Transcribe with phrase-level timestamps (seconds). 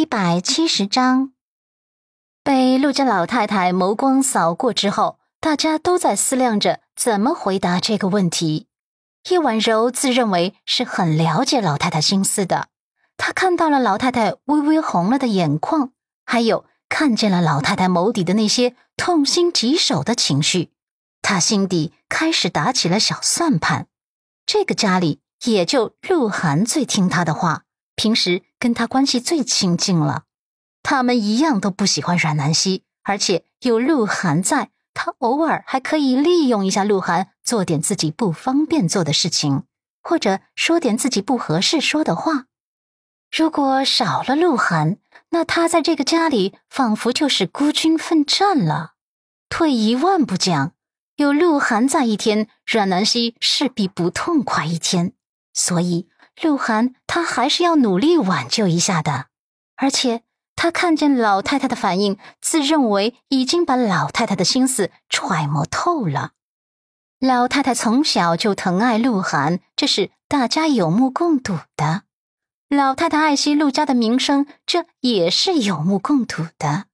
[0.00, 1.32] 一百七十章，
[2.42, 8.66] 被陆家老太太眸光扫过之后，大家都在思量着怎么回答这个问题。
[9.28, 12.68] 叶婉柔自认为是很了解老太太心思的，
[13.18, 15.92] 她看到了老太太微微红了的眼眶，
[16.24, 20.72] 还有看见了老太太眸底的那些痛心疾首的情绪，
[21.20, 23.86] 她心底开始打起了小算盘。
[24.46, 27.64] 这个家里也就鹿晗最听她的话。
[27.96, 30.24] 平时跟他关系最亲近了，
[30.82, 39.62] 他们一样都不喜欢阮南希，而且有鹿晗在，他偶尔还可以利用一下鹿晗，做点自己不方便做的事情，
[40.02, 42.44] 或者说点自己不合适说的话。
[43.34, 44.98] 如果少了鹿晗，
[45.30, 48.92] 那他在这个家里仿佛就是孤军奋战了。
[49.48, 50.74] 退一万步讲，
[51.16, 55.14] 有鹿晗在一天，阮南希势必不痛快一天，
[55.54, 56.08] 所以。
[56.42, 59.26] 鹿晗，他还是要努力挽救一下的，
[59.76, 60.22] 而且
[60.56, 66.32] 他看见老太太的反应，自认为已经把老太太的心思揣摩透了。
[67.18, 72.04] 老太太从小就疼爱鹿晗，这是大家有目共睹的。
[72.68, 76.86] 老太太爱惜陆家的名声，这也是有目共睹的。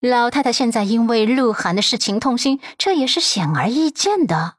[0.00, 4.56] 老太太现在因为鹿晗的事情痛心，这也是显而易见的。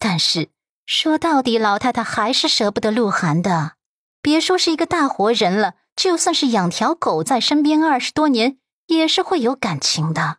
[0.00, 0.53] 但是。
[0.86, 3.72] 说到底，老太太还是舍不得鹿晗的。
[4.20, 10.38] 别说是一个大活人了，就算是养条狗在身边二十多年，也是会有感情的。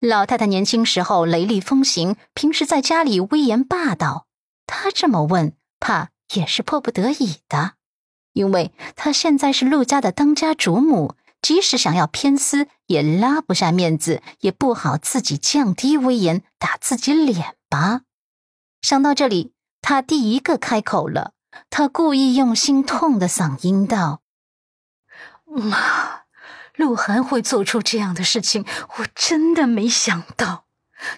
[0.00, 4.26] 老太太年轻时候雷厉风行，平时在家里威严霸道。
[4.66, 7.74] 她这么问，怕也是迫不得已的，
[8.32, 18.02] 因为她现在是陆家的当家主母，即使想要偏私，也拉不下面子，也不好自己降低威严，打自己脸吧。
[18.82, 21.32] 想到这里，他第一个开口了。
[21.70, 24.22] 他故意用心痛的嗓音道
[25.44, 26.22] ：“妈，
[26.76, 28.64] 鹿晗会做出这样的事情，
[28.98, 30.64] 我真的没想到。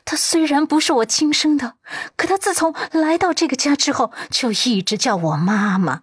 [0.04, 1.74] 他虽然不是我亲生的，
[2.16, 6.02] 可他自从来到这个家之后，就一直叫我妈妈。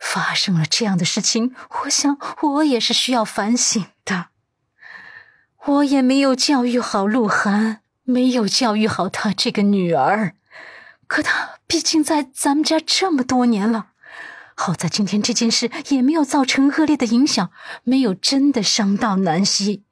[0.00, 1.54] 发生了这样的事情，
[1.84, 4.26] 我想我也是需要反省的。
[5.66, 10.34] 我也没有教育好鹿晗，没有教育好他这个女儿。”
[11.14, 13.90] 可他毕竟在咱们家这么多年了，
[14.56, 17.52] 好在今天这件事也没有造成恶劣的影响，
[17.84, 19.84] 没有真的伤到南希，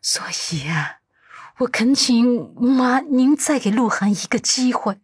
[0.00, 1.00] 所以啊，
[1.58, 4.98] 我恳请妈您再给鹿晗一个机会，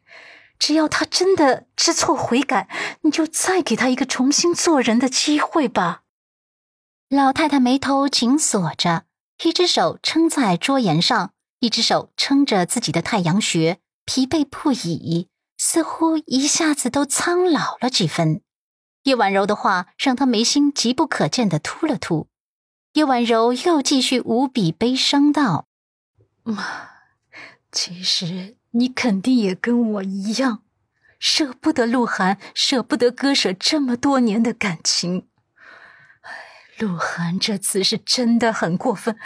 [0.58, 2.66] 只要他真的知错悔改，
[3.02, 6.04] 你就再给他一个重新做人的机会吧。
[7.10, 9.04] 老太太眉头紧锁着，
[9.42, 13.80] 一只手撑在桌沿上，一只手撑着自己的太阳穴。
[14.06, 15.30] 疲惫不已，
[15.66, 18.42] 似乎一下子都苍老了几分。
[19.04, 22.28] 叶婉柔的话让他眉心急不可见的突了突。
[22.92, 25.66] 叶婉柔又继续无比悲伤道
[26.44, 26.90] ：“妈，
[27.72, 30.62] 其实你肯定也跟我一样，
[31.18, 35.28] 舍不得鹿晗，舍不得割舍这么多年的感情。
[36.78, 39.16] 鹿晗这次是真的很过分。”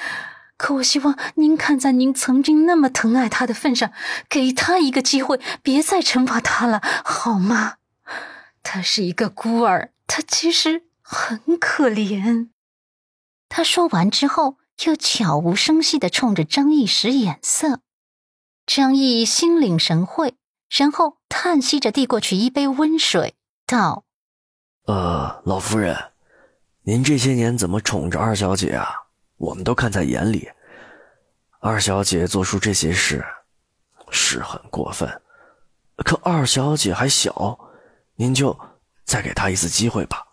[0.58, 3.92] 可我希望您看在您曾经那么疼爱他的份上，
[4.28, 7.76] 给他一个机会，别再惩罚他了，好吗？
[8.64, 12.48] 他是一个孤儿，他其实很可怜。
[13.48, 17.80] 他说完之后，又悄无声息的冲着张毅使眼色。
[18.66, 20.34] 张毅心领神会，
[20.68, 24.04] 然后叹息着递过去一杯温水，道
[24.86, 25.96] ：“呃，老夫人，
[26.82, 28.86] 您这些年怎么宠着二小姐啊？”
[29.38, 30.50] 我们都看在眼里，
[31.60, 33.24] 二小姐做出这些事
[34.10, 35.08] 是很过分，
[36.04, 37.58] 可二小姐还小，
[38.16, 38.58] 您就
[39.04, 40.24] 再给她一次机会吧。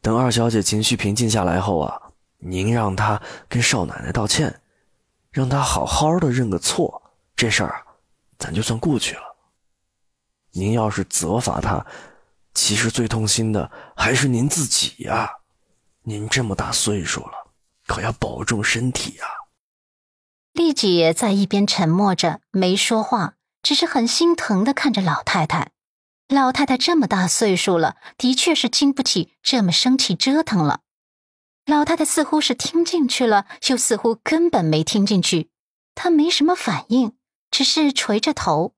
[0.00, 2.00] 等二小姐情绪平静下来后啊，
[2.38, 4.60] 您让她跟少奶奶道歉，
[5.30, 7.00] 让她好好的认个错，
[7.36, 7.86] 这事儿
[8.36, 9.22] 咱就算过去了。
[10.50, 11.86] 您要是责罚她，
[12.52, 15.30] 其实最痛心的还是您自己呀。
[16.02, 17.41] 您这么大岁数了。
[17.92, 19.26] 可要保重身体呀！
[20.54, 25.72] 丽姐在一边沉默着，没说话，只是很心疼的看着老太太。
[26.26, 30.80] 老太太这么大岁数了，的确是经不起这么生气折腾了。
[31.66, 35.50] 老太太似乎是听进去了，又似乎根本没听进去。
[35.94, 37.12] 她没什么反应，
[37.50, 38.74] 只是垂着头。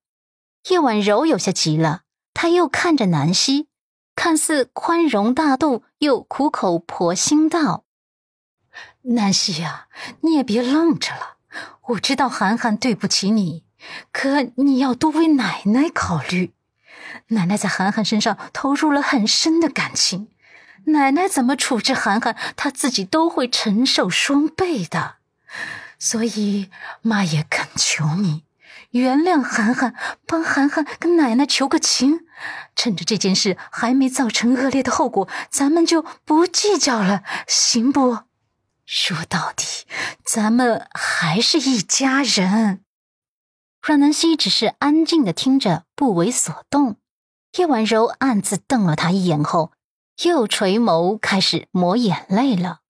[0.71, 2.03] 叶婉柔有些急了，
[2.33, 3.69] 她又看着南希，
[4.17, 7.84] 看似宽容大度，又苦口婆心道。
[9.03, 9.87] 南希呀，
[10.21, 11.37] 你也别愣着了。
[11.88, 13.65] 我知道涵涵对不起你，
[14.12, 16.53] 可你要多为奶奶考虑。
[17.29, 20.29] 奶奶在涵涵身上投入了很深的感情，
[20.87, 25.17] 奶奶怎么处置涵涵，她自己都会承受双倍的。
[25.99, 26.70] 所以
[27.03, 28.44] 妈也恳求你
[28.91, 29.94] 原谅涵涵，
[30.27, 32.20] 帮涵涵跟奶奶求个情。
[32.75, 38.24] 趁着这件事还没造成恶劣的后果，咱们就不计较了，行不？
[38.87, 39.87] 说到底，
[40.25, 42.85] 咱们还是一家人。
[43.81, 46.97] 阮南希只是安静的听着，不为所动。
[47.59, 49.73] 叶婉柔暗自瞪了他一眼后，
[50.25, 52.81] 又垂眸开始抹眼泪了。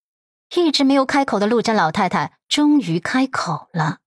[0.55, 3.99] 一直没有开口的陆家老太太终于开口了，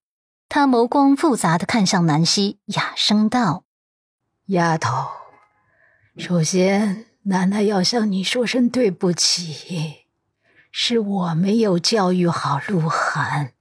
[0.48, 3.64] 她眸光复杂的看向南希，哑声道
[4.48, 5.08] ：“丫头，
[6.16, 9.97] 首先，奶奶要向你说声对不起，
[10.80, 13.52] 是我没有教育好鹿晗。”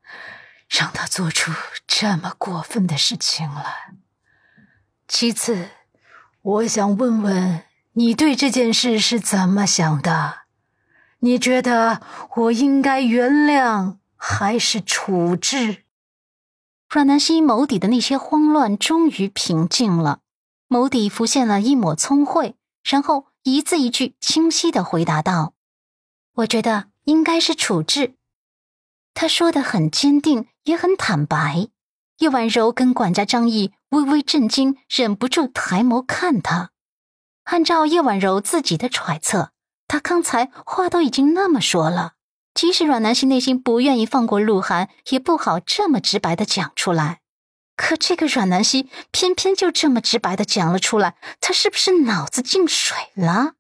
[0.70, 1.52] 让他做出
[1.88, 3.96] 这么过分的事情来。
[5.08, 5.70] 其次，
[6.42, 10.42] 我想问问你对这件事是怎么想的？
[11.20, 12.02] 你觉得
[12.36, 15.86] 我应该原谅还是处置？
[16.90, 20.20] 阮南希眸底的那些慌乱终于平静了，
[20.70, 25.54] 眸底浮现了一抹聪慧，然后一字一句清晰的回答道
[26.36, 28.14] ：“我觉得应该是处置。”
[29.14, 31.70] 他说的很坚定，也很坦白。
[32.20, 36.70] 叶婉柔跟管家张毅微微震惊，忍不住抬眸看他。
[37.46, 39.52] 按照叶婉柔自己的揣测，
[39.88, 42.14] 他刚才话都已经那么说了，
[42.54, 47.22] 即使阮南希内心不愿意放过鹿晗，也不好这么直白的讲出来。
[47.76, 53.54] 可这个阮南希偏偏就这么直白的讲了出来，他是不是脑子进水了？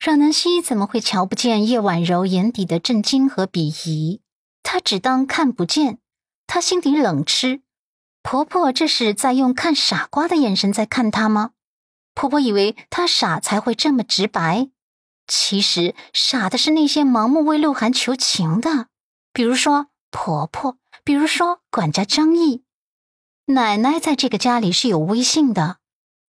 [0.00, 4.22] 阮南希怎么会瞧不见叶婉柔眼底的震惊和鄙夷？
[4.62, 5.98] 她只当看不见。
[6.46, 7.60] 她心底冷嗤：
[8.22, 11.50] 婆婆这是在用看傻瓜的眼神在看她吗？
[12.14, 14.70] 婆婆以为她傻才会这么直白，
[15.26, 18.86] 其实傻的是那些盲目为鹿晗求情的，
[19.34, 22.64] 比如说婆婆，比如说管家张毅。
[23.48, 25.79] 奶奶在这个家里是有威信的。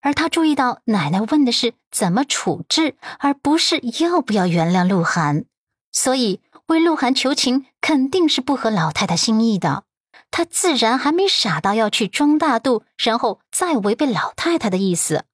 [0.01, 5.45] 而他注意到，奶奶问的是怎么处置，而不是要不要原谅鹿晗，
[5.92, 9.83] 所以为鹿晗求情肯定是不合老太太心意的。
[10.31, 15.25] 他自然还没傻到要去装大度，然后再违背老太太的意思。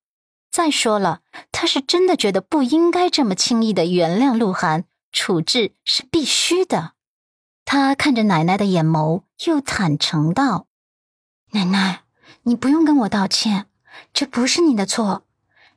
[0.52, 1.22] 再说了，
[1.52, 6.94] 他是真的觉得不应该这么轻易的原谅鹿晗，处置是必须的。
[7.63, 10.66] 他看着奶奶的眼眸，又坦诚道
[11.52, 12.02] ：“奶奶，
[12.44, 13.68] 你不用跟我道歉。”
[14.14, 15.24] 这不是你的错，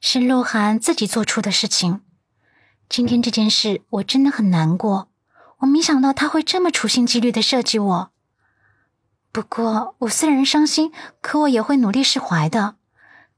[0.01, 2.01] 是鹿晗自己做出的事情。
[2.89, 5.09] 今天这件事我真的很难过，
[5.59, 8.11] 我没想到他会这么处心积虑的设计我。
[9.33, 12.77] 不过我虽然伤心，可我也会努力释怀的。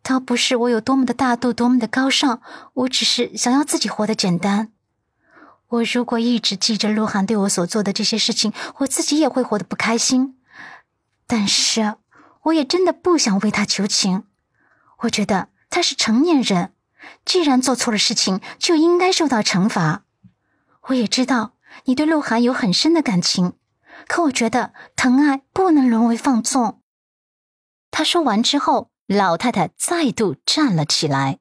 [0.02, 2.40] 倒不是我有多么的大度，多么的高尚，
[2.72, 4.72] 我只是想要自己活得简单。
[5.68, 10.38] 我如果一直记着鹿晗对我所做的这些事情，我自己也会活得不开心。
[11.26, 11.94] 但是，
[12.44, 14.24] 我也真的不想为他求情。
[15.02, 16.72] 我觉得他是成年人，
[17.24, 20.04] 既然做错了事情，就应该受到惩罚。
[20.88, 21.54] 我也知道
[21.84, 23.54] 你对鹿晗有很深的感情，
[24.08, 26.80] 可我觉得疼爱不能沦为放纵。
[27.90, 31.38] 他说完之后，老太太再度站了起来。